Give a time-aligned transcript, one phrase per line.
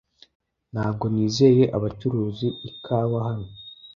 [0.73, 3.49] Ntabwo nizeye abacuruzi ikawa hano